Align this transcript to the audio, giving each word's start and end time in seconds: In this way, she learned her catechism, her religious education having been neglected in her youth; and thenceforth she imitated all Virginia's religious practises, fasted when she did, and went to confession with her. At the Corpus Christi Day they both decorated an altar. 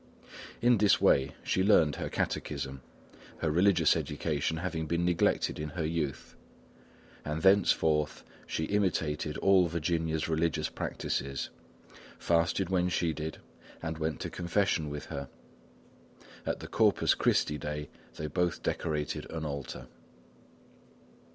In 0.63 0.79
this 0.79 0.99
way, 0.99 1.35
she 1.43 1.61
learned 1.63 1.97
her 1.97 2.09
catechism, 2.09 2.81
her 3.37 3.51
religious 3.51 3.95
education 3.95 4.57
having 4.57 4.87
been 4.87 5.05
neglected 5.05 5.59
in 5.59 5.69
her 5.69 5.85
youth; 5.85 6.35
and 7.23 7.43
thenceforth 7.43 8.23
she 8.47 8.63
imitated 8.63 9.37
all 9.37 9.67
Virginia's 9.67 10.27
religious 10.27 10.69
practises, 10.69 11.51
fasted 12.17 12.71
when 12.71 12.89
she 12.89 13.13
did, 13.13 13.37
and 13.83 13.99
went 13.99 14.19
to 14.21 14.31
confession 14.31 14.89
with 14.89 15.05
her. 15.05 15.29
At 16.47 16.61
the 16.61 16.67
Corpus 16.67 17.13
Christi 17.13 17.59
Day 17.59 17.87
they 18.15 18.25
both 18.25 18.63
decorated 18.63 19.29
an 19.29 19.45
altar. 19.45 19.85